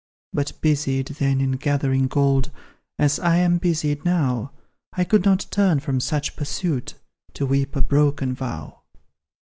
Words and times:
But 0.33 0.53
busied, 0.61 1.05
then, 1.19 1.39
in 1.39 1.51
gathering 1.51 2.07
gold, 2.07 2.49
As 2.97 3.19
I 3.19 3.35
am 3.35 3.59
busied 3.59 4.03
now, 4.03 4.51
I 4.93 5.03
could 5.03 5.23
not 5.23 5.45
turn 5.51 5.79
from 5.79 5.99
such 5.99 6.35
pursuit, 6.35 6.95
To 7.35 7.45
weep 7.45 7.75
a 7.75 7.83
broken 7.83 8.33
vow. 8.33 8.81